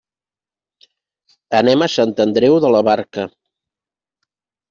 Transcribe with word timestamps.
Anem 1.59 1.85
a 1.85 1.89
Sant 1.97 2.15
Andreu 2.25 2.57
de 2.65 2.71
la 2.77 2.81
Barca. 2.89 3.27